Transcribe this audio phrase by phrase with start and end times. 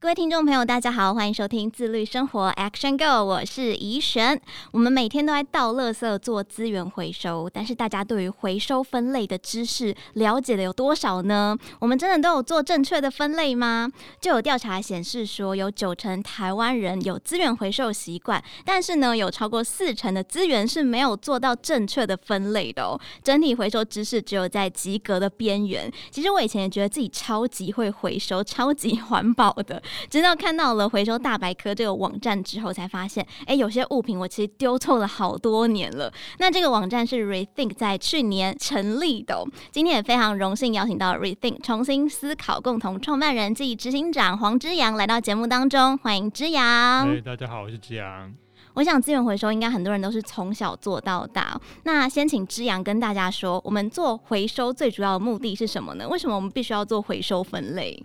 [0.00, 4.40] 各位听众朋友，大家好，欢迎收听自律生活 Action Go，我是怡璇。
[4.70, 11.58] 我们每天都在倒垃圾做资源回收，但是大家对于回收分类的知识了解的有多少呢？
[11.80, 13.90] 我们真的都有做正确的分类吗？
[14.20, 22.96] 就有调查显示说，有九成台湾人有资源回收习惯，但是呢，有超过四成的资源是没有做到正确的分类的哦。
[23.24, 25.92] 整体回收知识只有在及格的边缘。
[26.12, 29.82] 其实我以前也觉得自己超级会回收，超级环保的。
[30.10, 36.12] 直到看到了回收大百科这个网站之后，才发现，哎，有些物品我其实丢错了好多年了。
[36.38, 39.44] 那这个网站是 Rethink 在去年成立的哦。
[39.70, 47.08] 今天也非常荣幸邀请到 Rethink 重新思考共同创办人暨执行长黄之阳来到节目当中，欢迎之扬。
[47.08, 48.34] 哎，大家好，我是之阳。
[48.74, 51.60] 我想资源回收应该很多人都是从小做到大。
[51.82, 56.06] 那先请之阳跟大家说，我们做回收最主要的目的是什么呢？
[56.08, 58.00] 为什么我们必须要做回收分类？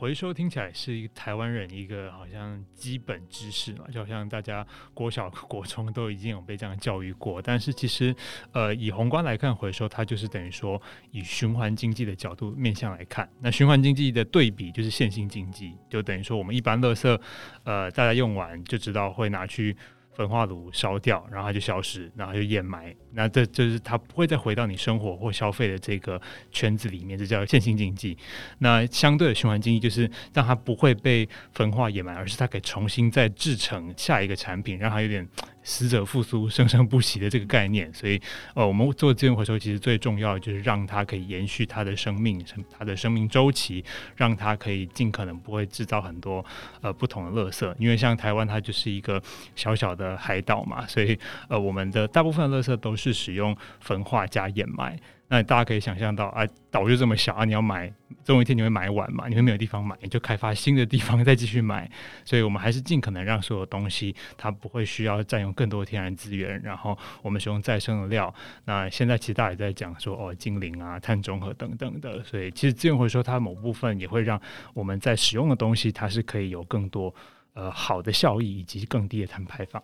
[0.00, 7.42] 回收听起来是一个台湾人一个好像基本知识嘛，就好像大家国小、国中都已经有被这样教育过。
[7.42, 8.16] 但是其实，
[8.52, 17.20] 呃，以宏观来看，回收它就是等于说以循环经济的角度面向来看，那循环经济的对比就是线性经济，就等于说我们一般垃圾，
[17.64, 19.76] 呃，大家用完就知道会拿去。
[20.12, 22.94] 焚化炉烧掉，然后它就消失，然后就掩埋。
[23.12, 28.16] 那这就是它不会再回到你生活或消费的这个圈子里面，这叫线性经济。
[28.58, 35.26] 那相对的循环经济就是让它不会被焚化掩埋，而是它可以重新再制成下一个产品，让它有点。
[35.70, 38.20] 死者复苏、生生不息的这个概念，所以
[38.54, 42.44] 呃，我们做资源回收其实最重要就是让它可以延续它的生命、
[42.76, 43.84] 它的生命周期，
[44.16, 46.44] 让它可以尽可能不会制造很多
[46.80, 47.72] 呃不同的垃圾。
[47.78, 49.22] 因为像台湾，它就是一个
[49.54, 51.16] 小小的海岛嘛，所以
[51.48, 54.98] 呃，我们的大部分的垃圾都是使用焚化加掩埋。
[55.30, 57.90] 那大家可以想象到啊，岛就这么小啊，你要买，
[58.24, 61.88] 总有一天你会买完嘛，你会没有地方买，你就开发新的地方再继续买。
[62.24, 68.34] 所以我们还是尽可能让所有东西它不会需要占用更多天然资源，然后我们使用再生的料。
[68.64, 72.20] 那现在其实大家也在讲说哦，净零啊、碳中和等等的。
[72.24, 74.40] 所以其实资源回收它某部分也会让
[74.74, 77.14] 我们在使用的东西它是可以有更多
[77.54, 79.80] 呃好的效益以及更低的碳排放。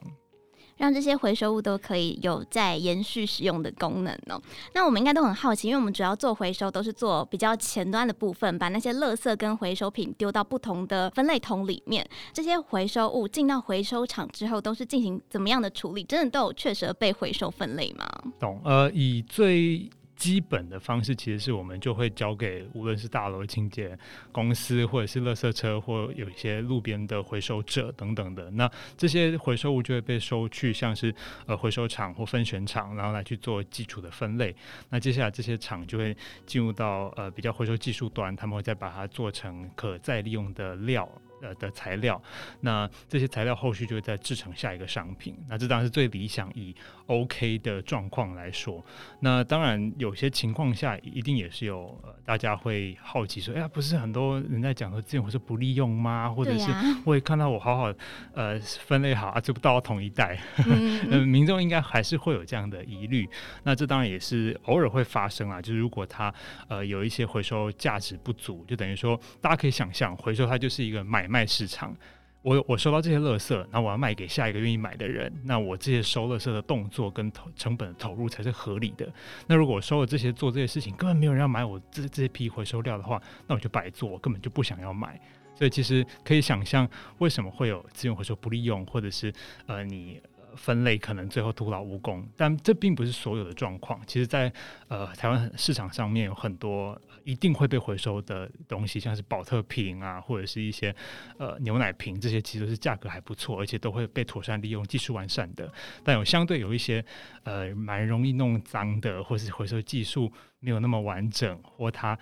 [0.76, 4.40] 让这些回收物都可以有在延续使用的功能哦。
[4.74, 12.06] 那我们应该都很好奇，因为我们主要做回收都是做比较前端的部分，把那些垃圾跟回收品丢到不同的分类桶里面。
[12.32, 16.04] 这些回收物进到回收厂之后，都是进行怎么样的处理？
[16.04, 18.06] 真的都有确实被回收分类吗？
[18.38, 18.60] 懂。
[18.64, 23.96] 呃，以最基本的方式其实是我们就会交给无论是大楼清洁
[24.32, 28.50] 公司，或者是垃圾车，或有一些路边的回收者等等的。
[28.50, 31.14] 那这些回收物就会被收去，像是
[31.46, 34.54] 呃回收厂或分选厂，然后来去做基础的分类。
[34.88, 36.16] 那接下来这些厂就会
[36.46, 41.06] 进入到呃比较回收技术端，他们会再把它做成可再利用的料。
[41.46, 42.20] 呃的材料，
[42.60, 45.36] 那这些材料后续就会再制成下一个商品。
[45.48, 46.74] 那这当然是最理想以
[47.06, 48.84] OK 的状况来说。
[49.20, 56.28] 那当然有些情况下一定也是有呃大家会好奇说，哎呀，不是很多人在讲说资源回收不利用吗？
[56.28, 56.70] 或者是
[57.04, 57.92] 我也看到我好好
[58.34, 60.38] 呃分类好啊，这不到同一袋。
[60.66, 63.28] 嗯，嗯， 民众应该还是会有这样的疑虑。
[63.62, 65.62] 那这当然也是偶尔会发生啊。
[65.62, 66.32] 就是如果它
[66.68, 71.26] 呃有一些回收价值不足，就等于说大家可以想象，回收它就是一个买。
[71.26, 71.94] 卖卖市场，
[72.40, 79.06] 我我收到这些垃圾，那我要卖给下一个愿意买的人，那我这些收垃圾的动作跟投成本的投入才是合理的。
[79.46, 85.20] 那如果我收了这些做这些事情，根本没有人要买我这这批回收料的话，那我就白做，根本就不想要买。
[85.54, 86.88] 所以其实可以想象，
[87.18, 89.30] 为什么会有资源回收不利用，或者是
[89.66, 90.18] 呃你。
[90.56, 94.00] 分类可能最后徒劳无功，但这并不是所有的状况。
[94.06, 94.50] 其实，在
[94.88, 100.94] 呃台湾市场上面有很多一定会被回收的东西，像是宝特瓶啊，或者是一些
[101.38, 105.70] 呃牛奶瓶，这些其实都是价格还不错，而且都会被妥善利用、技术完善的。
[106.04, 107.04] 但有相对有一些
[107.42, 112.16] 呃蛮容易弄脏的，或是回收技术没有那么完整，或它。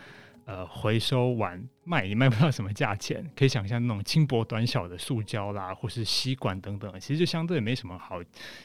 [0.47, 8.21] 呃，回收完卖也卖不到什么价钱，可以想象那种轻薄短小的塑胶啦，或是吸管等等，其实就相对没什么好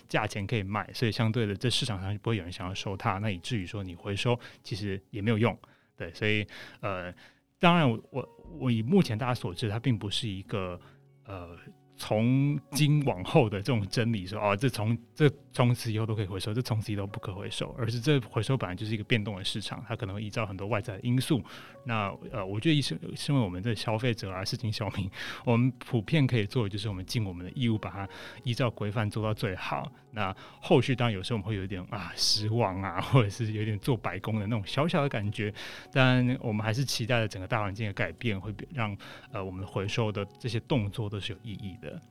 [0.06, 5.58] 价钱可以卖，所以相对的，这市场上就不会有人想要收它，那以至于说你回收其实也没有用，
[6.00, 6.48] 对，所以
[6.80, 7.14] 呃，
[7.60, 10.80] 当然我我以目前大家所知，它并不是一个
[11.26, 11.56] 呃。
[12.02, 21.44] 从今往后的这种真理说，哦，这从这从此以后都可以回收，这从此以后不可回收，而是这回收本来就是一个变动的市场，它可能会依照很多外在的因素。
[21.84, 25.12] 那呃，我觉得身身为我们的消费者啊，市井小民，
[25.44, 28.08] 我们普遍可以做的就是我们尽我们的义务，把它
[28.46, 29.92] 依照规范做到最好。
[30.12, 35.54] 那后续当然有时候我们会有一点啊失望啊，或者是有点做白工的那种小小的感觉，
[35.92, 38.96] 但我们还是期待着整个大环境的改变，会让
[39.32, 42.02] 呃我们回收的这些动作都是有意义的。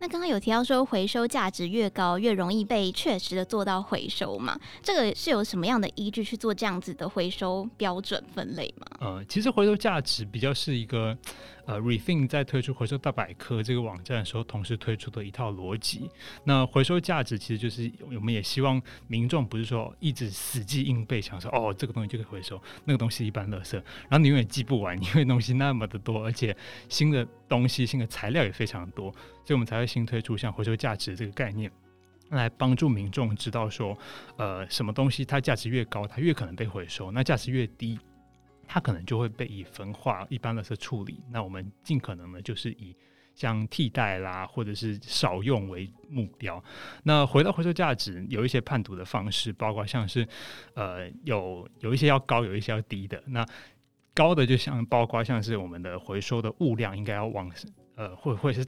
[0.00, 4.58] 那刚刚有提到说，回收价值越高，越容易被确实的做到回收嘛？
[4.82, 8.86] 这个是有什么样的依据去做这样子的回收标准分类吗？
[9.00, 11.16] 呃，其实回收价值比较是一个。
[11.66, 16.10] 呃，Rethink 在推出回收大百科这个网站的时候，同时推出的一套逻辑。
[16.44, 26.54] 那回收价值其实就是，我们也希望民众不是说一直死记硬背，想说哦，这个东西就可以回收，那个东西一般垃圾，然后你永远记不完， 因为东西那么的多，而且
[26.88, 29.10] 新的东西、新的材料也非常多，
[29.44, 31.70] 所以我们才会新推出像回收价值这个概念，
[32.30, 33.96] 来帮助民众知道说，
[34.36, 37.98] 呃，什么东西它价值越高，它越可能被回收，那价值越低。
[38.66, 42.94] 它可能就会被以焚化一般垃圾处理，那我们尽可能的就是以
[43.34, 46.62] 像替代啦，或者是少用为目标。
[47.02, 50.26] 那回到回收价值，有一些判读的方式，包括像是
[50.74, 53.22] 呃有有一些要高，有一些要低的。
[53.26, 53.44] 那
[54.14, 57.50] 高的就像包括像是我们的回收的物量应该要往
[57.96, 58.64] 呃会会是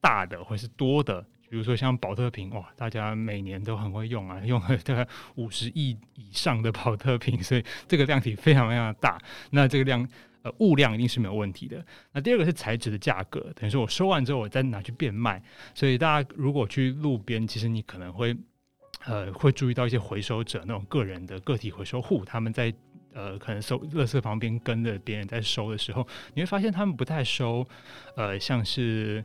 [0.00, 1.24] 大的，会是多的。
[1.50, 5.06] 比如说像宝特瓶哇，大家每年都很会用啊，用了大概
[5.36, 9.18] 五十亿以上的宝特瓶，所以这个量体非常非常大。
[9.50, 10.06] 那这个量
[10.42, 11.84] 呃物量一定是没有问题的。
[12.12, 15.42] 那第二个是材质的价格，等于说我收完之后我再拿去变卖。
[15.74, 18.36] 所以大家如果去路边，其实你可能会
[19.06, 22.72] 呃会注意到一些回收者那种个人的个体回收户，他们在
[23.14, 27.66] 呃可能收垃圾旁边跟着别人在收的时候，你会发现他们不太收
[28.16, 29.24] 呃像是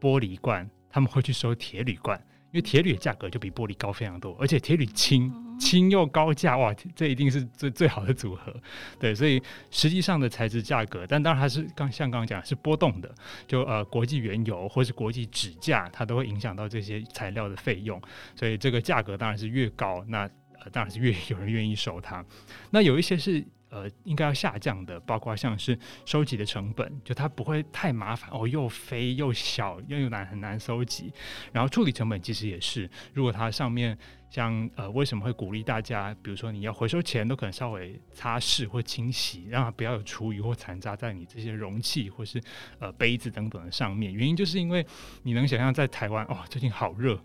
[0.00, 0.70] 玻璃罐。
[0.94, 2.16] 他们会去收铁铝罐，
[2.52, 8.54] 因为铁铝的价格就比玻璃高非常多，而且铁铝轻，轻又高价，哇，这一定是最最好的组合。
[9.00, 9.42] 对，所以
[9.72, 13.12] 实际上的材质价格，但当然还是刚像刚刚讲是波动的，
[13.48, 18.00] 就呃国际原油或是国际纸价，它都会影响到这些材料的费用，
[18.36, 20.30] 所以这个价格当然是越高，那
[20.60, 22.24] 呃当然是越有人愿意收它。
[22.70, 23.44] 那有一些是。
[23.74, 25.76] 呃，应该要下降的，包括像是
[26.06, 31.12] 收集的成本，就它不会太麻烦哦，又肥又小又又难很难收集，
[31.52, 33.98] 然后处理成本其实也是，如果它上面。
[34.34, 36.12] 像呃，为什么会鼓励大家？
[36.20, 42.42] 比如说你要回收前都可能稍微擦拭或清洗，让它不要有厨余或残渣在你这些容器或是
[42.80, 44.12] 呃杯子等等的上面。
[44.12, 44.84] 原因就是因为
[45.22, 47.16] 你能想象在台湾哦，最近好热，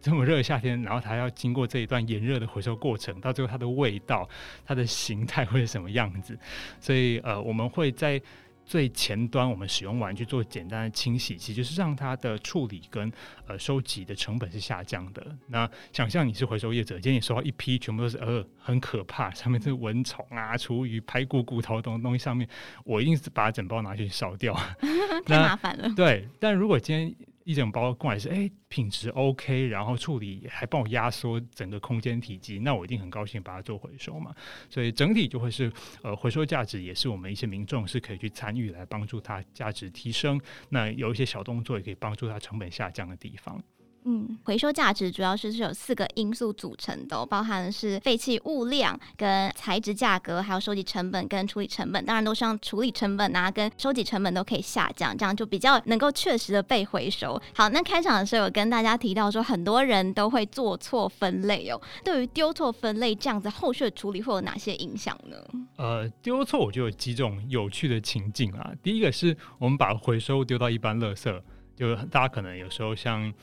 [0.00, 4.26] 这么热的夏天，然后它要经过这一段炎热的回收过程，到最后它的味道、
[4.64, 6.38] 它的形态会是什么样子？
[6.80, 8.18] 所以呃，我们会在。
[8.66, 13.10] 最前端，我们使用完去做简单的清洗，其实就是让它的处理跟
[13.46, 15.24] 呃收集的成本是下降的。
[15.46, 22.46] 那想象你是回收业者，今天你收到一批全部都是呃很可怕，上面是蚊虫啊、厨余、排骨、骨头等东西，上面
[22.84, 24.52] 我一定是把整包拿去烧掉，
[25.24, 25.88] 太麻烦了。
[25.94, 27.14] 对，但如果今天。
[27.46, 34.34] 一整包过来是哎、品质 OK，然后处理还帮我压缩整个空间体积，那我一定很高兴把它做回收嘛。
[34.68, 35.72] 所以整体就会是
[36.02, 40.40] 呃回收价值也是我们一些民众是可以去参与来帮助它价值提升。
[40.70, 43.62] 那有一些小动作也可以帮助它成本下降的地方。
[44.08, 52.04] 嗯，回收价值主要是是有四个因素组成的，包含的是废弃物量、跟材质价格，还有收集成本跟处理成本。
[52.06, 57.36] 当然，都是让处理成本啊跟收集成本都可以下降，这样就比较能够确实的被回收。
[57.52, 61.82] 好，那开场的时候有跟大家提到说，很多人都会做错分类哦。
[62.04, 65.36] 对于丢错分类这样子，后续的处理会有哪些影响呢？
[65.78, 68.70] 呃，丢错我就有几种有趣的情境啊。
[68.84, 71.42] 第一个是我们把回收丢到一般垃圾，
[71.74, 73.34] 就大家可能有时候像。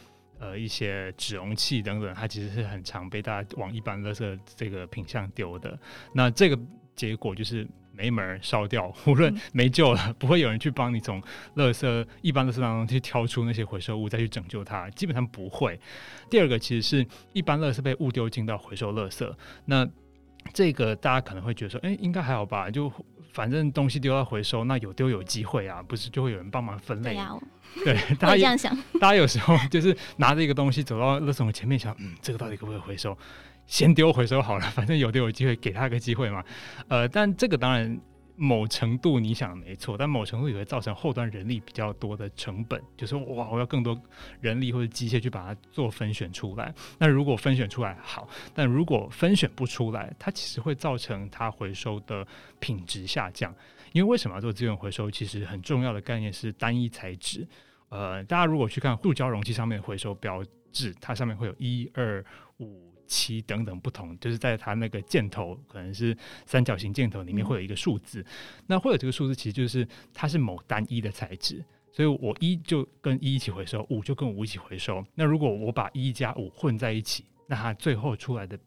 [0.44, 5.80] 呃，一些纸容器等等，它其实是很常被大家往一般垃圾这个品相丢的。
[6.14, 6.60] 那这个
[6.98, 11.22] 结果就是没门烧掉，无论没救了，嗯、不会有人去帮你从
[11.56, 15.80] 垃圾一般垃圾当中去挑出那些回收物再去拯救它，基本上不会。
[16.30, 19.34] 第二个其实是一般垃圾被误丢进到回收垃圾，
[19.64, 19.88] 那
[20.54, 22.70] 这个大家可能会觉得说，哎、欸，应该还好吧？
[22.70, 22.92] 就
[23.34, 27.18] 反正东西丢到回收，那有丢有机会啊，不是就会有人帮忙分类？
[27.84, 33.18] 对， 大家这样想，大家有时候就是拿着一个东西走到垃圾桶前面，想，嗯，这个到底可不可以回收？
[33.66, 36.44] 先丢回收好了， 反正有丢有机会，给他个机会嘛。
[36.88, 38.00] 呃，但这个当然
[38.36, 44.00] 某程度你想没错，但某程度也会造成后端人力比较多的成本，就是哇，我要更多
[44.42, 46.74] 人力或者机械去把它做分选出来。
[46.98, 52.26] 那如果分选出来好，但如果分选不出来，它其实会造成它回收的
[52.60, 53.54] 品质下降。
[53.92, 55.12] 因为为什么要做资源回收？
[55.12, 57.48] 其实很重要的概念是单一材质。
[57.90, 62.26] 呃，大家如果去看塑胶容器上面的回收标志，它上面会有一二
[62.58, 68.26] 五七等等不同，就是在它那个箭头可能是三角形箭头里面会有一个数字，嗯、
[68.68, 75.06] 那会有这个数字，其实就是它是某单一的材质，所以我一就跟一一起回收，五就跟五一起回收。
[75.14, 78.58] 那如果我把一加五混在一起，那它最后出来的。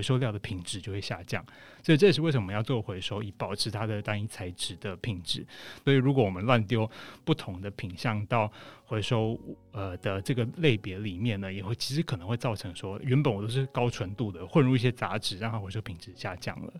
[0.00, 1.44] 回收料的品质就会下降，
[1.82, 5.46] 所以这也是为什么要做回收，以保持它的单一材质的品质。
[5.84, 6.90] 所以如果我们乱丢
[7.22, 8.50] 不同的品项到
[8.86, 9.38] 回收
[9.72, 16.72] 呃的这个类别里面呢，也会其实可能会造成说，原本我都是高纯度的，混入一些杂质，让它回收品质下降了。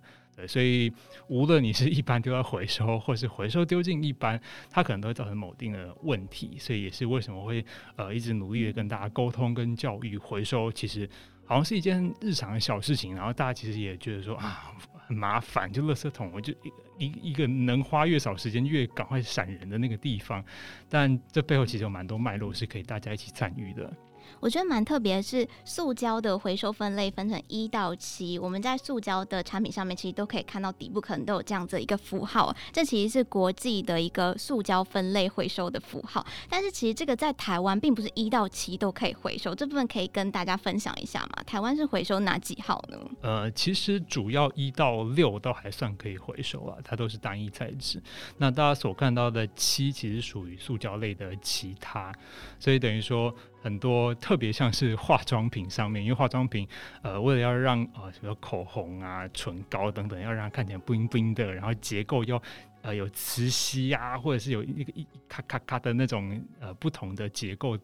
[0.48, 0.90] 所以
[1.28, 6.56] 无论你是一般丢到回收，或是回收丢进一般，它可能都会造成某定的问题。
[6.58, 7.62] 所以也是为什么会
[7.96, 11.06] 呃一直努力的跟大家沟通跟教育，回收其实。
[11.50, 14.72] 好像是一件日常的小事情，然后大家其实也觉得说啊
[15.08, 16.52] 很麻烦，就垃圾桶，我就
[16.96, 20.44] 一一个能花越少时间越赶快闪人的那个地方，
[20.88, 23.92] 但这背后其实有蛮多脉络是可以大家一起参与的。
[24.40, 28.38] 我觉得蛮特别的是，塑胶的回收分类分成一到七。
[28.38, 32.54] 我们在塑胶的产品上面，其实都可以看到底部可能都有这样子一个符号。
[32.72, 36.26] 这其实是国际的一个塑胶分类回收的符号。
[36.48, 41.42] 但是其实这个在台湾并不是一到七都可以回收，这部分可以跟大家分享一下吗？
[41.46, 42.98] 台湾是回收哪几号呢？
[43.20, 48.02] 呃，其实主要一到六都还算可以回收啊，它都是单一材质。
[48.38, 52.10] 那大家所看到的七，其实属于塑胶类的其他，
[52.58, 53.34] 所以等于说。
[53.62, 56.66] 很多特别像是化妆品上面，因为化妆品，
[57.02, 62.42] 呃，为了要让呃，什么口红啊、唇膏等等，要让它看起来 bling bling 的，然后结构要。
[62.82, 67.78] 呃，有磁吸啊，或者是有一个一咔咔咔的那种呃不同的结构，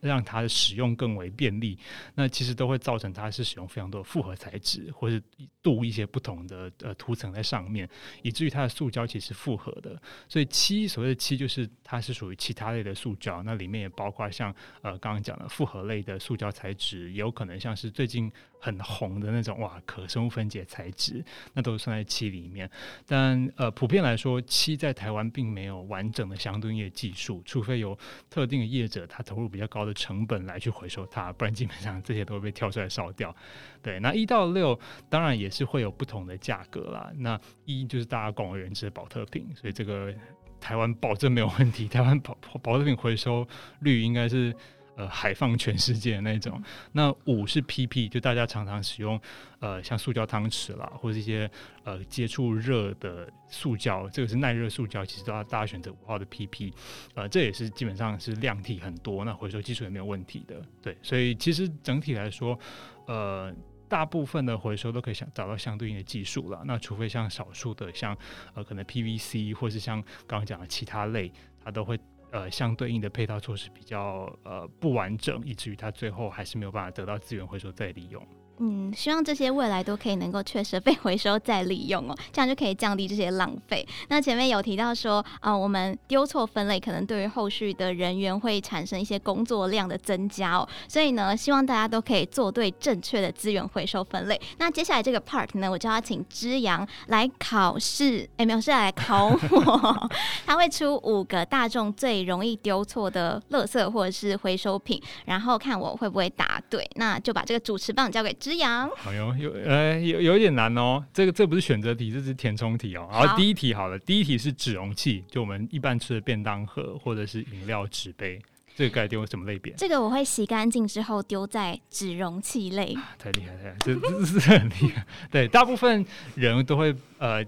[0.00, 1.78] 让它的使用更为便利。
[2.14, 5.22] 那其实都会造成它是使用非常多的复合材质，或是
[5.62, 7.88] 镀一些不同的呃涂层在上面，
[8.22, 10.00] 以至于它的塑胶其实复合的。
[10.28, 18.32] 所以漆所谓的漆就是它是属于其他类的塑胶，那里面也包括像呃刚刚讲的复合类的塑胶材质，也有可能像是最近。
[18.58, 22.68] 很红的那种哇，可生物分解材质，那都算在漆里面。
[23.06, 33.34] 但呃，普遍来说，七在台湾并没有完整的相对应的技术，除非有特定的业者，他投入比较高的成本来去回收它，不然基本上这些都会被跳出来烧掉。
[33.82, 34.78] 对，那一到六
[35.08, 37.10] 当然也是会有不同的价格啦。
[37.16, 40.14] 那一就是大家广为人知的保特瓶，所以这个
[40.60, 41.88] 台湾保证没有问题。
[41.88, 43.46] 台湾保保特瓶回收
[43.80, 44.54] 率应该是。
[44.96, 46.60] 呃，海放全世界的那种。
[46.92, 49.20] 那五是 PP，就大家常常使用，
[49.60, 51.48] 呃，像塑胶汤匙啦，或者一些
[51.84, 56.72] 呃接触热的塑胶，这个是耐热塑胶，其实都要大家选择五号的 PP。
[57.14, 60.60] 呃，这也是基本上是量体很多，那回收技术也没有问题的。
[60.80, 62.58] 对，所以其实整体来说，
[63.06, 63.54] 呃，
[63.88, 66.62] 大部分的回收都可以想找到相对应的技术了。
[66.64, 68.16] 那除非像少数的，像
[68.54, 71.30] 呃可能 PVC 或是像刚刚讲的其他类，
[71.62, 72.00] 它都会。
[72.36, 78.22] 呃，相对应的配套措施比较呃不完整，以至于它最后还是没有办法得到资源回收再利用。
[78.58, 83.86] 嗯，希望这些未来都可以能够确实被回收再利用哦， 这样就可以降低这些浪费。
[84.08, 90.66] 那前面有提到说，啊、呃，我们丢错分类，可能对于后续的人员会产生一些工作量的增加哦。
[90.88, 94.40] 所以呢，希望大家都可以做对正确的资源回收分类。
[94.56, 100.10] 那接下来这个 part 呢，我就要请之阳来考试，哎、没有，是来考我。
[100.46, 106.88] 他会出五个大众最容易丢错的垃圾或者是回收品，然后看我会不会答对。
[106.94, 108.34] 那就把这个主持棒交给。
[108.46, 111.04] 之扬，好哟，有呃有有一点难哦。
[111.12, 113.08] 这个这不是选择题，这是填充题哦。
[113.10, 118.40] 然后第一题好了，第一题是纸容器，就我们一般吃的便当盒或者是饮料纸杯，
[118.76, 119.72] 这个该丢什么类别？
[119.76, 122.94] 这个我会洗干净之后丢在纸容器类。
[122.94, 125.04] 啊、太厉害了，这这是很厉害。
[125.28, 127.44] 对，大部分人都会呃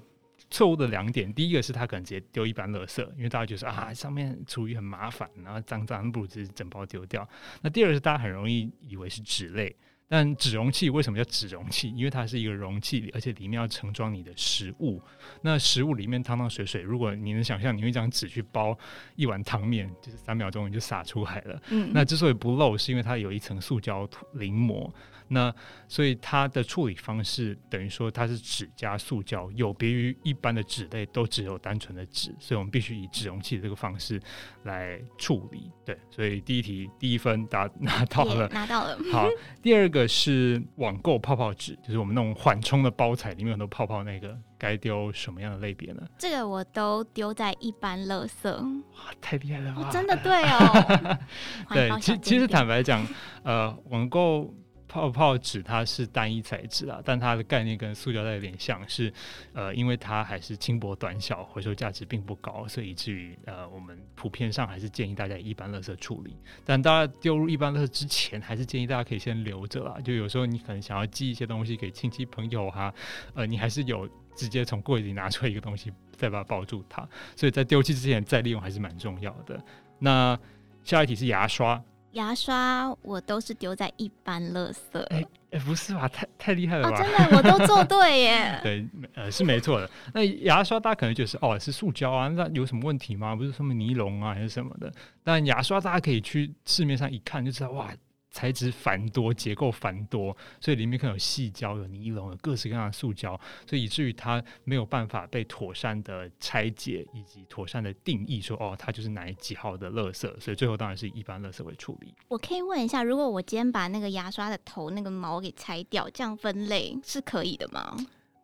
[0.51, 7.29] 错误的两点，第一个是他可能直接丢一般垃圾，因为大家觉得啊上面处理很麻烦，然后脏脏不如直接整包丢掉。
[7.63, 9.73] 那第二个是大家很容易以为是纸类。
[10.09, 11.93] 但纸容器为什么叫纸容器？
[11.95, 15.03] 因为它是一个容器，而且里面要盛装你的食物。
[15.43, 18.77] 那食物里面汤汤水水，如果你能想象，你用一张纸去包
[19.17, 21.63] 一碗汤面，就是三秒钟你就洒出来了。
[21.71, 21.91] 嗯。
[21.93, 24.93] 那之所以不漏，是因为它有一层塑胶淋膜。
[25.31, 25.55] 那
[25.89, 34.19] 所以它的处理方式等于说它是纸加塑胶，有别于一般的纸类都只有单纯的纸，所以我们必须以纸容器的这个方式
[34.63, 35.71] 来处理。
[35.85, 38.99] 对，所以第一题第一分答拿到了，拿到了。
[39.13, 39.29] 好，
[39.63, 46.03] 第二个是网购泡泡纸，就是我们那种缓冲的包材里面有很多泡泡，那个该丢什么样的类别呢？
[46.19, 48.49] 这个我都丢在一般垃圾。
[48.51, 49.75] 哇，太厉害了！
[49.77, 51.19] 哦，真的对哦。
[51.75, 53.05] 对，其其实坦白讲，
[53.43, 54.55] 呃，网购。
[54.89, 59.13] 泡泡纸它是单一材质啊，但它的概念跟塑胶袋有点像是，
[59.53, 66.35] 呃，因为它还是轻薄短小，回收价值并不高，所以以至于呃，我们普遍上还是建议大家一般垃圾处理。
[66.65, 70.01] 但大家丢入一般垃圾之前，还是建议大家可以先留着啦。
[70.03, 72.93] 就有时候你可能想要寄一些东西给亲戚朋友哈，
[73.35, 77.07] 呃，你还是有直接从柜子里拿出来一个东西，再把它包住它。
[77.37, 79.63] 所以在丢弃之前再利用还是蛮重要的。
[79.99, 80.39] 那
[80.83, 81.83] 下一题是牙刷。
[82.13, 84.99] 牙刷我都是丢在一般垃圾。
[85.11, 86.09] 哎、欸欸，不是吧？
[86.09, 86.97] 太太厉害了吧？
[86.97, 88.59] 哦，真的，我都做对耶。
[88.63, 89.91] 对，呃，是没错的。
[90.13, 93.35] 那牙刷大家可能就是哦，是塑胶啊，那有什么问题吗？
[93.37, 94.93] 不是什么尼龙啊，还是什么的？
[95.23, 97.91] 但牙刷大家可以去市面上一看就知道，哇。
[98.39, 112.15] 材质繁多，结构繁多，所以里面可能有细胶、有尼龙、有各式各样的塑胶，所以以至于它没有办法被妥善的拆解以及妥善的定义说，哦，它就是哪几号的垃圾，所以最后当然是一般垃圾为处理。
[112.29, 117.97] 我可以问一下，如果我今天把那个牙刷的头那个毛给拆掉，这样分类是可以的吗？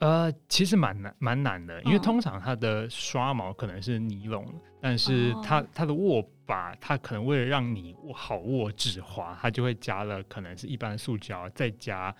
[0.04, 4.46] 呃，其实蛮难，蛮难的，因为通常它的刷毛可能是尼龙，
[4.78, 12.14] 但是它它的握把，它可能为了让你握好握指滑，它就会加了可能是一般的塑胶，再加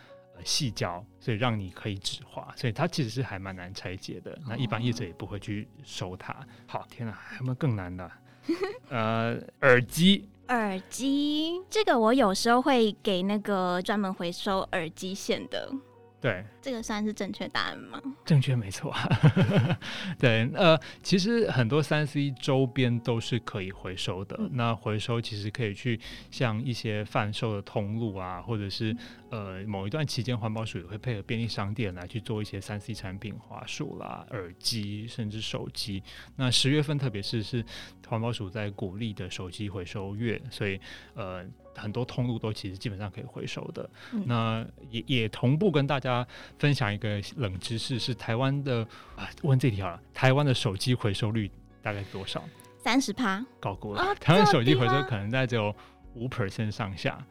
[0.45, 4.35] 细胶，所以让你可以指滑，所以它其实是还蛮难拆解的。
[4.49, 6.35] 那一般业者也不会去收它。
[6.67, 8.11] 好，天哪，还有没有更难的？
[8.88, 15.71] 呃，耳机，耳机，这个我有时候会给那个专门回收耳机线的。
[16.25, 18.00] 对，这个算是正确答案吗？
[18.25, 18.90] 正确，没错。
[20.19, 24.35] 对，呃，其实很多三 C 周边都是可以回收的。
[24.38, 26.00] 嗯、那回收其实可以去
[26.31, 28.97] 像一些贩售的通路啊，或者是
[29.28, 36.02] 呃某一段期间，环保署也会配合便利商店来去做一些三 C 产品，华数啦、耳机，甚至手机。
[36.37, 37.62] 那十月份，特别是是
[38.09, 40.81] 环保署在鼓励的手机回收月，所以
[41.12, 41.45] 呃。
[41.76, 43.88] 很多通路都其实基本上可以回收的。
[44.12, 46.26] 嗯、那也也同步跟大家
[46.59, 51.50] 分享一个冷知识，是台湾的啊，问这题好了，台湾的手机回收率
[51.83, 52.43] 大概多少？
[52.78, 54.02] 三十趴，高估了。
[54.02, 55.75] 哦、台湾手机回收可能在只有
[56.14, 57.25] 五 percent 上下，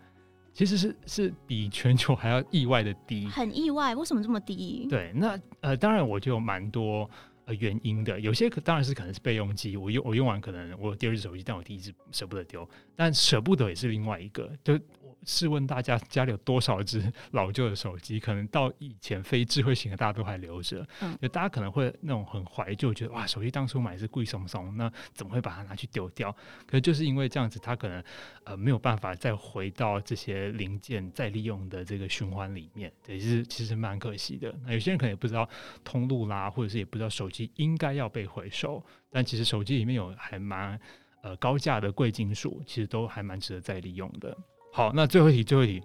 [0.53, 3.27] 其实是是比全球还要意外的低。
[3.27, 4.87] 很意外，为什么这么低？
[4.89, 7.09] 对，那呃，当然我就有蛮多。
[7.45, 14.79] 呃，原因的有些可当然是可能是备用机，我用我用完可能我有第二只手机，但我第一只舍不得丢，但舍不得也是另外一个，就。
[15.25, 18.19] 试问大家家里有多少只老旧的手机？
[18.19, 20.85] 可能到以前非智慧型的，大家都还留着。
[21.01, 26.31] 嗯，就大家可能会那种很怀旧，觉得哇，手机当初买是贵松松，那怎么会把它拿去丢掉？
[26.65, 28.03] 可是就是因为这样子，它可能
[28.43, 34.53] 呃没有办法再回到这些零件再利用的这个循环里面，对，是其实蛮可惜的。
[34.65, 35.47] 那有些人可能也不知道
[35.83, 40.79] 通路啦，或者是也不知道手机应该要被回收，但其实手机里面有还蛮
[41.21, 44.37] 呃高价的贵金属，其实都还蛮值得再利用的。
[44.73, 45.83] 好，那最后一题，最后一题，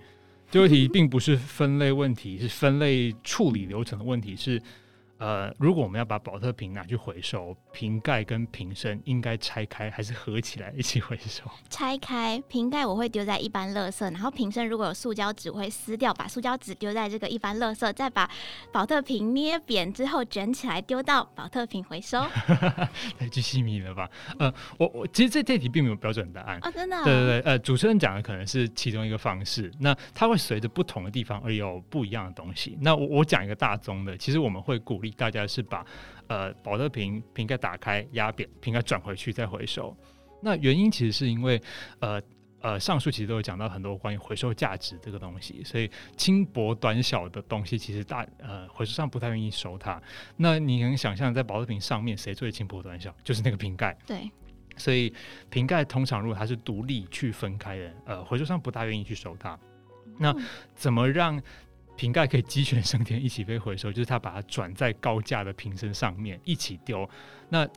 [0.50, 4.60] 最后一题并不是分类问题，是分类处理流程的问题，是。
[5.18, 11.42] 呃，如果我们要把保特瓶拿去回收，瓶盖跟瓶身应该拆开还是合起来一起回收？
[11.68, 18.30] 拆开，瓶盖我会丢在一般垃圾，然后瓶身如果有塑胶纸，我会撕掉，把塑胶纸丢在这个一般垃圾，再把
[18.70, 22.24] 宝特瓶捏扁之后卷起来丢到宝特瓶回收。
[23.18, 24.08] 太具细密了吧？
[24.38, 27.02] 呃，我我其实这这题并没有标准答案哦，真的、哦。
[27.04, 32.78] 对对对，呃，主持人讲的可能是其中一个方式，那它会随着不同的地方而有不一样的东西。
[32.80, 35.07] 那我我讲一个大宗的，其实我们会鼓励。
[35.12, 35.84] 大家是把
[36.26, 39.96] 呃保特瓶瓶盖打开压扁，瓶盖转回去再回收。
[40.40, 41.60] 那原因其实是因为
[42.00, 42.22] 呃
[42.60, 50.00] 呃上述其实都有讲到很多关于回收价值这个东西，所以轻薄短小的东西其实大呃回收商不太愿意收它。
[50.36, 53.14] 那你能想象在保特瓶上面谁最轻薄短小？
[53.24, 53.96] 就是那个瓶盖。
[54.06, 54.30] 对。
[54.76, 55.12] 所以
[55.50, 59.58] 瓶盖通常如果它是独立去分开的，呃回收商不大愿意去收它。
[60.18, 60.34] 那
[60.74, 61.40] 怎么让？
[61.98, 67.06] 瓶盖可以鸡犬升天，一起被回收， 就是他把它转在高价的瓶身上面一起丢。
[67.48, 67.68] 那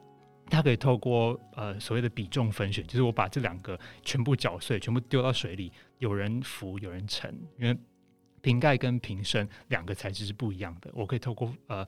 [0.47, 7.35] 它可以透过呃所谓的比重分选，就是我把这两个全部搅碎，全部丢到水里，有人浮，有人沉。
[7.57, 7.75] 因为
[8.41, 11.85] 瓶盖跟瓶身两个材质是不一样的，我可以透过呃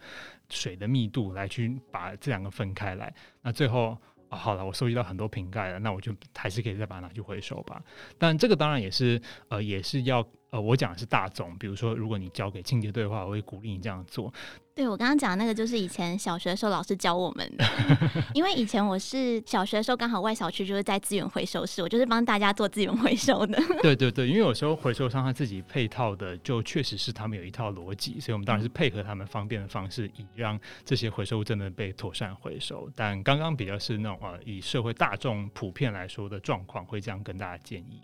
[0.50, 3.14] 水的密度来去把这两个分开来。
[3.44, 3.96] 那最后。
[4.36, 7.80] 好了，我收集到很多瓶盖了，那我就还是可以再把它拿去回收吧。
[8.18, 14.32] 但这个当然也是，呃，也是要，呃，我讲的是大众，比如说，如果你交给清洁队的话，我会鼓励你这样做。
[14.76, 17.66] 对，我刚刚讲的那个就是以前小学的时候老师教我们的，
[18.36, 23.60] 因为以前我是小学的时候刚好外小区就是在资源回收室，我就是帮大家做资源回收的。
[23.82, 32.88] 对对对，因为有时候回收商他自己配套的就确实是他们有一套逻辑，所以我们当然是配合他们方便的方式，以让这些回收物真的被妥善回收。
[32.96, 38.00] 但刚刚比较是那种呃，以社会大众普遍来说的状况，会这样跟大家建议。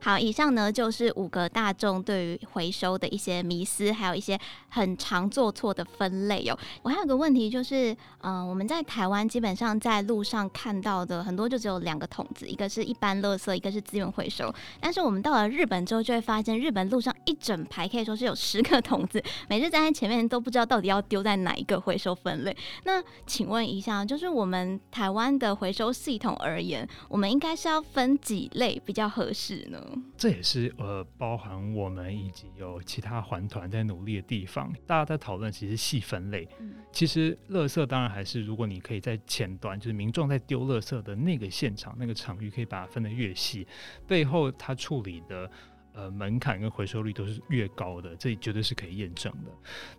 [0.00, 4.38] 好，以上呢就是五个大众对于回收的一些迷思，还有一些
[4.68, 6.58] 很常做错的分类哦。
[6.82, 14.52] 我还有个问题就是，嗯、我们在台湾基本上在路上看到的很多就只有两个桶子，一个是一般垃圾，一个是资源回收。
[14.80, 22.56] 但是我们到了日本之后，就会发现日本路上一整排可以说是有十个桶子，每次站在前面都不知道到底要丢在哪一个回收分类。
[22.84, 29.67] 那请问一下，就是我们台湾的回收系统而言，我们应该是要分几类比较合适？
[30.16, 34.72] 这也是呃，包含我们以及有其他环团在努力的地方。
[34.86, 43.66] 大家在讨论其实细分类，嗯、其实垃圾当然还是，如果你可以在前端，就是民众在丢垃圾的那个现场、那个场域，可以把它分得越细，
[44.06, 45.50] 背后它处理的
[45.92, 49.50] 呃门槛跟回收率都是越高的，这绝对是可以验证的。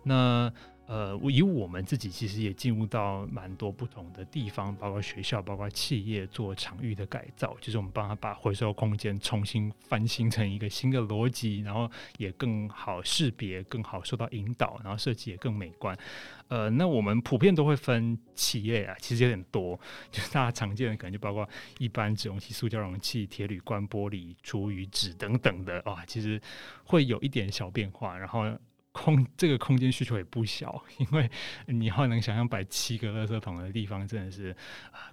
[0.02, 0.52] 那
[0.90, 15.96] 呃，以我们自己其实也进入到蛮多不同的地方，包括学校、包括企业做场域的改造，就是我们帮他把回收空间重新翻新成一个新的逻辑，然后也更好识别、更好受到引导，然后设计也更美观。
[16.48, 19.78] 呃，那我们普遍都会分企业啊，其实有点多，
[20.10, 21.48] 就是大家常见的可能就包括
[21.78, 26.42] 一般纸容器、塑胶容器、铁铝罐、玻璃、厨余纸等等的啊，其实
[26.82, 28.58] 会有一点小变化，然后。
[28.92, 31.30] 空 这个空间需求也不小，因为
[31.66, 34.54] 你要能想象摆七个垃圾桶的地方，真的是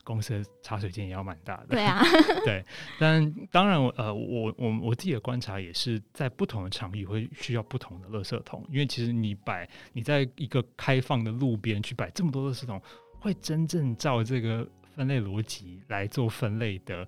[0.03, 1.67] 公司的茶水间也要蛮大的。
[1.67, 2.01] 对啊，
[2.43, 2.65] 对。
[2.99, 12.81] 但当然，呃，我我我自己的观察也是在不同的场域会需要不同的垃圾桶，因为其实你摆你在一个开放的路边去摆这么多垃圾桶，
[13.19, 17.07] 会真正照这个分类逻辑来做分类的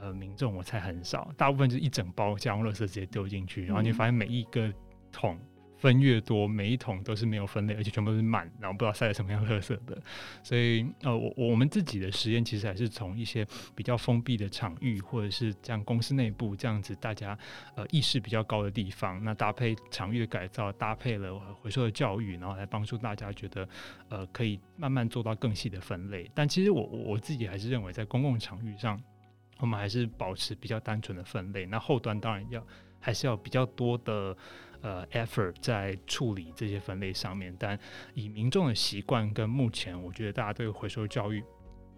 [0.00, 1.32] 呃民众，我猜很少。
[1.36, 4.72] 大部分就是一整包家用垃圾直接丢进去，然后你发现每一个
[5.10, 5.36] 桶。
[5.84, 10.02] 分越多，每一桶都是没有分类，而且全部都是满，然后不知道塞了什么样垃圾的。
[10.42, 17.38] 所以，呃，我我们自己的实验其实还是从一些比较封闭的场域，或者是像公司内部这样子，大家
[17.76, 23.68] 呃意识比较高的地方，那搭配场域的改造，搭配了回收的教育，然后来帮助大家觉得
[24.08, 26.30] 呃可以慢慢做到更细的分类。
[26.34, 28.98] 但其实我我自己还是认为，在公共场域上，
[29.58, 31.66] 我们还是保持比较单纯的分类。
[31.66, 32.66] 那后端当然要
[33.00, 34.34] 还是要比较多的。
[34.84, 37.78] 呃，effort 在处理这些分类上面，但
[38.12, 41.42] 以民众的习惯跟目前，我觉得大家对回收教育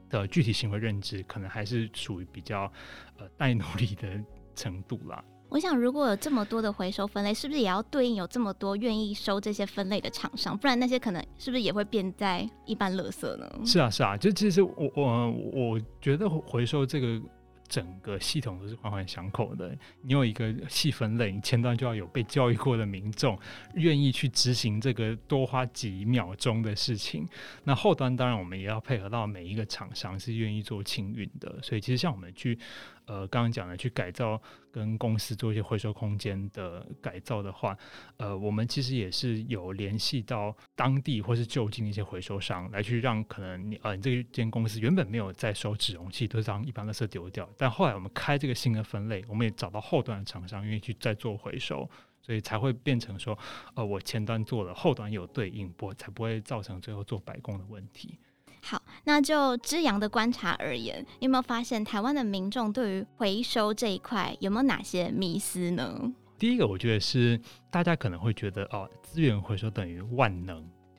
[0.09, 2.73] 的具体行为认知，可能还是属于比较
[3.19, 4.09] 呃待努力的
[4.55, 5.25] 程度啦。
[5.49, 10.57] 我想，如果有这么多的回收分类，是不是也要对应有这么多愿意收这些分类的厂商？
[10.57, 13.51] 不然那些可能是不是也会变在一般垃圾呢？
[13.65, 17.21] 是啊，是啊，就其实我我我觉得回收这个。
[17.69, 19.77] 整个系统都是环环相扣的。
[20.03, 23.39] 你有一个细分类，你前端就要有被教育过的民众，
[23.75, 27.27] 愿意去执行这个多花几秒钟的事情。
[27.65, 31.61] 那后端当然我们也要配合到每一个厂商是愿意做清运的。
[31.63, 32.59] 所以其实像我们去。
[33.07, 34.41] 呃，刚刚讲的去改造
[34.71, 37.77] 跟公司做一些回收空间的改造的话，
[38.17, 51.89] 呃，我们其实也是有联系到当地或是就近的一些回收商，来去让可能你呃你这间公司原本没有在收纸容器，都是让一般垃圾丢掉，但后来我们开这个新的分类，我们也找到后端的厂商愿意去再做回收，
[52.21, 53.39] 所以才会变成说，
[53.75, 58.19] 呃，我前端做了，后端有对应，不才不会造成最后做白工的问题。
[58.63, 66.13] 好，那就之阳的观察而言，你有没有发现台湾的民众对于回收这一块有没有哪些迷思呢？
[66.39, 67.41] 第一个，我觉得是
[67.71, 70.59] 大家可能会觉得哦，资源回收等于万能，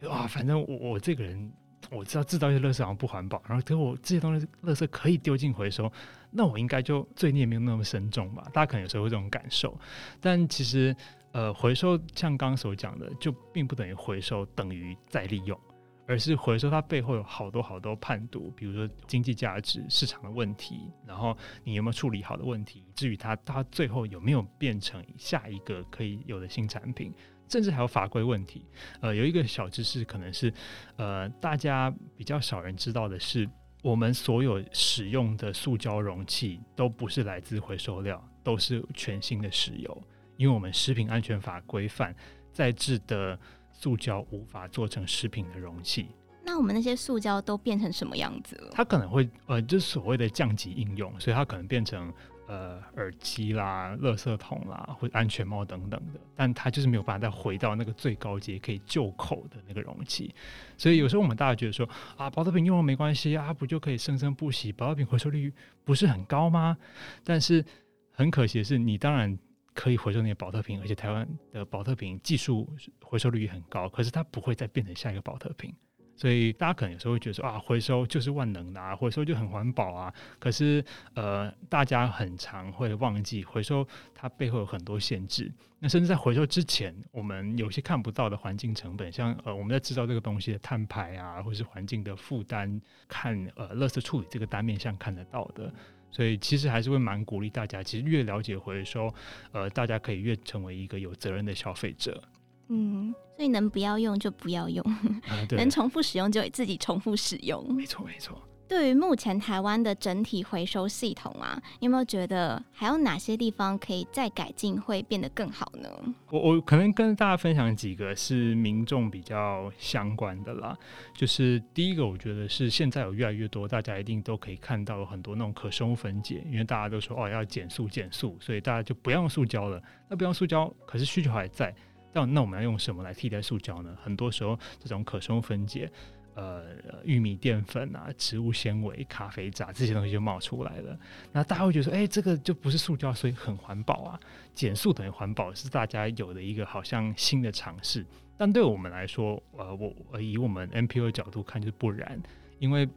[0.09, 1.51] 啊，反正我我这个人
[1.91, 5.91] 我知道制造一些垃圾好像不环保，然后等我这些东西垃圾可以丢进回收，
[6.31, 8.43] 那我应该就罪孽没有那么深重吧？
[8.53, 9.77] 大家可能有时候会这种感受，
[10.19, 10.95] 但其实
[11.33, 15.59] 呃，回收像刚刚所讲的，就并不等于回收等于再利用。
[16.07, 27.13] 而是回收，它背后有好多好多判读，比如说经济价值、市场的问题，然后你有没有处理好的问题，至于它它最后有没有变成下一个可以有的新产品，
[27.49, 28.65] 甚至还有法规问题。
[29.01, 30.51] 呃，有一个小知识，可能是
[30.95, 33.47] 呃大家比较少人知道的是，
[33.83, 40.03] 我们所有使用的塑胶容器都不是来自回收料，都是全新的石油，
[40.37, 42.15] 因为我们食品安全法规范
[42.53, 43.37] 在制的。
[43.79, 46.07] 塑胶无法做成食品的容器，
[46.43, 48.71] 那我们那些塑胶都变成什么样子了？
[48.71, 52.11] 它可能会呃，就是所谓的降级应用，所以它可能变成
[52.47, 56.19] 呃耳机啦、垃圾桶啦，或者安全帽等等的。
[56.35, 60.33] 但它就是没有办法再回到那个最高阶可以就口的那个容器。
[60.75, 64.71] 所以有时候我们大家觉得说啊，保特瓶用了没关系啊，不就可以生生不息？
[64.71, 65.53] 保特瓶回收率
[65.85, 66.75] 不是很高吗？
[67.23, 67.63] 但是
[68.11, 69.37] 很可惜的是，你当然。
[69.77, 72.67] 可以回收那些宝特瓶，而且台湾的宝特瓶技术
[72.99, 75.71] 回收率也很高，可是它不会再变成下一个宝特瓶。
[76.15, 80.11] 所以大家可能有时候会觉得说啊，回收就是万能的啊，回收就很环保啊。
[80.39, 85.53] 可是呃，大家很常会忘记回收它背后有很多限制。
[85.77, 95.71] 那甚至在回收之前，我们有些看不到的环境成本，像呃我们在制造这个东西的碳排啊，或是环境的负担，看呃垃圾处理这个单面向看得到的。
[96.11, 99.13] 所以其实还是会蛮鼓励大家，其实越了解回收，
[99.51, 102.21] 呃，大家可以越成为一个有责任的消费者。
[102.69, 104.83] 嗯，所以能不要用就不要用，
[105.27, 107.73] 啊、能重复使用就自己重复使用。
[107.73, 108.41] 没错，没错。
[108.67, 115.89] 对于目前台湾的整体回收系统啊，你有没有觉得还有哪些地方可以再改进，会变得更好呢？
[116.29, 120.77] 我我可能跟大家分享几个是民众比较相关的啦。
[121.13, 129.81] 就是第一个，我觉得是现在有越来越多，大家一定都可以看到很多那种可生物分解，因为大家都说哦要减速减速，所以大家就不要用塑胶了。
[130.09, 131.73] 那不用塑胶，可是需求还在。
[132.13, 133.95] 那那我们要用什么来替代塑胶呢？
[134.01, 135.91] 很多时候，这种可生物分解，
[136.37, 136.63] 呃，
[137.03, 140.95] 玉米淀粉啊、植物纤维、咖啡渣这些东西就冒出来了。
[141.31, 144.19] 那大家会觉得说，哎、这个就不是塑胶，所以很环保啊。
[144.53, 148.05] 减塑等于环保，是大家有的一个好像新的尝试。
[148.37, 152.21] 但对我们来说，呃，我以我们 NPO 的角度看，就是不然，
[152.59, 152.87] 因为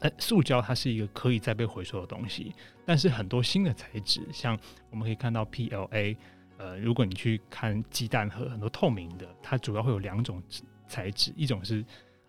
[0.00, 2.52] 呃，塑胶它是一个可以再被回收的东西，
[2.84, 4.58] 但是很多新的材质，像
[4.90, 6.14] 我们可以看到 PLA。
[6.58, 10.42] 呃，如果你去看鸡蛋盒，很多透明的，它主要会有两种
[10.86, 11.84] 材质，一种是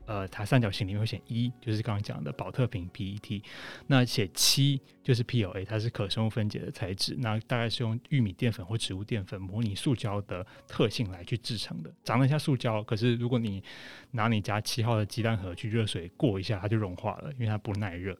[0.10, 3.44] 呃，它三角形里面会写一，就是刚刚讲的宝特瓶 PET，
[3.86, 13.64] 那写七就是 PLA，它是可生物分解的材质，那大概是用玉米淀粉或植物淀粉模拟塑胶的特性来去制成的，长得像塑胶，可是如果你
[14.10, 18.18] 拿你家七号的鸡蛋盒去热水过一下，它就融化了，因为它不耐热。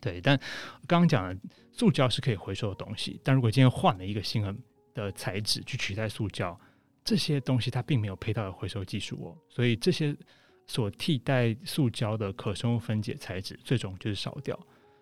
[0.00, 0.36] 对，但
[0.88, 1.40] 刚刚讲的
[1.72, 4.54] 塑胶是可以回收的东西，但如果今天换了一个新的。
[4.92, 6.58] 的材质去取代塑胶，
[7.04, 10.12] 这些东西它并没有配套的回收技术哦，所以这些
[10.70, 14.56] 所替代塑胶的可生物分解材质，最终就是烧掉。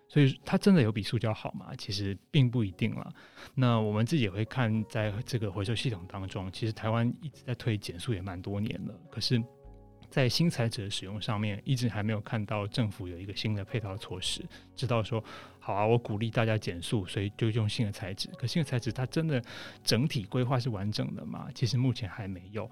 [0.07, 1.67] 所以它真的有比塑胶好吗？
[1.77, 3.13] 其实并不一定了。
[3.53, 9.39] 那我们自己也会看，在这个回收系统当中，其实台湾一直在推减塑也蛮多年了，可是。
[10.09, 14.43] 在新材质的使用上面，一直还没有看到政府有一个新的配套措施，
[14.75, 15.23] 知道说
[15.59, 18.27] 好啊，我鼓励大家减塑，所以就用新的材质。
[18.35, 19.39] 可新的材质它真的
[19.83, 21.47] 整体规划是完整的吗？
[21.53, 22.67] 其实目前还没有。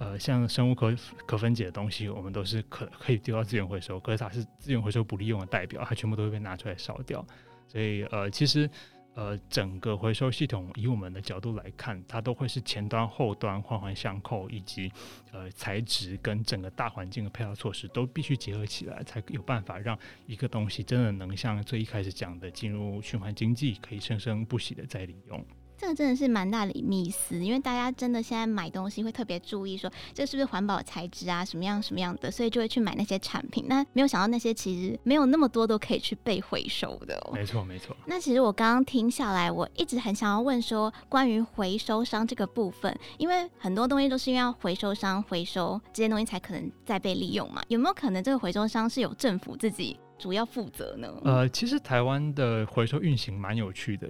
[0.00, 0.92] 呃，像生物可
[1.24, 7.24] 可分解的东西，我们都是可可以丢到资源回收，可是它是资源回收不利用的代表，它全部都会被拿出来烧掉。
[7.68, 8.68] 所以呃，其实。
[9.14, 14.90] 呃，整个回收系统以我们的角度来看，它都会是前端、后端环环相扣，以及
[15.32, 25.44] 呃材质跟整个大环境的配套措施都必须结合起来，才有办法让一个东西真的能像最一开始讲的进入循环经济，可以生生不息的再利用。
[25.80, 33.64] 这个真的是蛮大的迷思，因为大家真的现在买东西会特别注意说，这是不是环保材质啊，什么样什么样的，所以就会去买那些产品。
[33.66, 37.32] 那没有想到那些其实没有那么多都可以去被回收的哦。
[37.32, 37.96] 没错没错。
[38.04, 47.62] 那其实我刚刚听下来，我一直很想要问说，关于回收商这个部分，因为很多东西都是因为要回收商回收这些东西才可能再被利用嘛。
[47.68, 51.08] 有没有可能这个回收商是有政府自己主要负责呢？
[51.24, 54.06] 呃，其实台湾的回收运行蛮有趣的。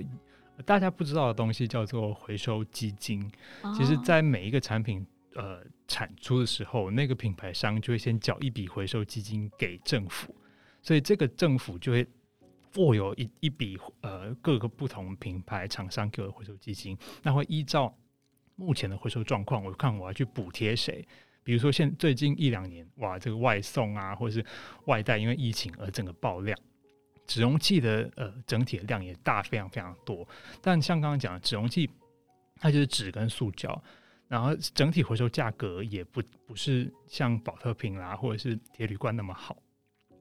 [0.67, 3.31] 大家不知道的东西叫做回收基金。
[3.77, 10.35] 其实，在每一个产品呃产出的时候，那个品牌商就会先缴一笔回收基金给政府，
[10.83, 12.07] 所以这个政府就会
[12.77, 17.97] 握有一一笔呃各个不同品牌厂商给的回收基金，那会依照
[18.57, 21.07] 目前的回收状况，我看我要去补贴谁。
[21.43, 24.45] 比如说，现最近一两年，哇，这个外送啊，或者是
[24.85, 26.57] 外带，因为疫情而整个爆量。
[27.31, 30.27] 纸容器的呃整体的量也大，非常非常多。
[30.61, 31.89] 但像刚刚讲的纸容器，
[32.57, 33.81] 它就是纸跟塑胶，
[34.27, 39.57] 然后整体回收价格也不不是像宝特瓶啦或者是铁铝罐那么好，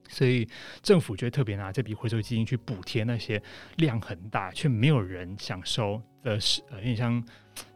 [0.08, 0.48] 所以
[0.82, 3.42] 政府就会特别拿这笔回收基金去补贴那些
[3.78, 7.20] 量很大却没有人想收的市呃，有点像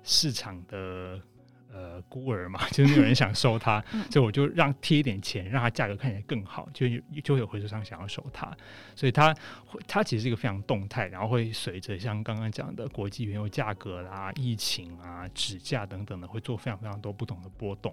[0.04, 1.20] 市场的。
[1.74, 8.56] 呃，孤儿嘛， 就是没有人想收它，所以我就让贴一点钱，让它价格看起来更好，就有就会有回收商想要收它，
[8.94, 9.34] 所以它
[9.88, 17.92] 它其实是一个非常动态，然后会随着像刚刚讲的国际原油价格啦、疫情啊、纸价等等的，会做非常非常多不同的波动。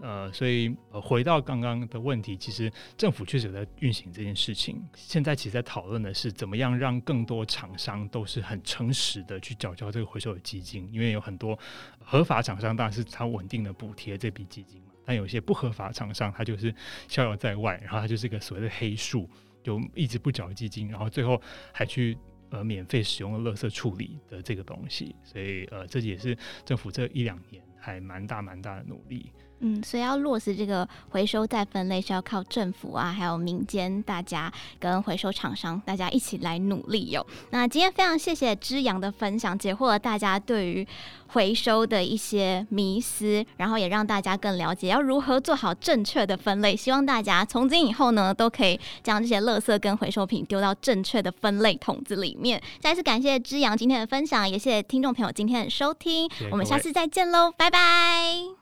[0.00, 4.80] 呃，所以呃，回到刚刚的问题，其实政府确实有在运行这件事情。
[4.94, 11.58] 现在其实在讨论的是怎么样让更多厂商都是很诚实的去缴交这个回收的基金，因为有很多
[11.98, 13.04] 合法厂商当然是。
[13.16, 16.74] 它稳定的补贴这笔基金嘛，但有些不合法厂商，他就是
[17.08, 19.26] 逍遥在外，然后他就是个所谓的黑数，
[19.62, 21.40] 就一直不缴基金，然后最后
[21.72, 22.18] 还去
[22.50, 29.32] 呃免费使用了垃圾处理的这个东西，所以呃这也是政府这一两年还蛮大蛮大的努力。
[29.60, 37.26] 嗯，所以要落实这个回收再分类，是要靠政府啊，还有民间大家跟回收厂商大家一起来努力哟。
[37.50, 40.86] 那今天非常谢谢之阳的分享，解惑了大家对于
[41.28, 46.76] 回收的一些迷思，然后也让大家更了解要如何做好正确的分类。
[46.76, 52.60] 希望大家从今以后呢，都可以将这些垃圾跟回收品丢到正确的分类桶子里面。
[52.78, 58.55] 再次感谢之阳今天的分享，也谢谢听众朋友今天的收听，谢谢，我们下次再见喽，拜拜。